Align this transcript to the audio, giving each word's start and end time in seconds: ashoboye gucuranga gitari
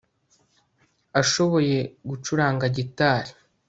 ashoboye 1.21 1.77
gucuranga 2.09 2.65
gitari 2.75 3.31